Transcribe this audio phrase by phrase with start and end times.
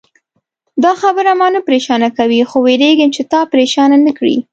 [0.83, 4.37] دا خبره ما نه پرېشانه کوي، خو وېرېږم چې تا پرېشانه نه کړي.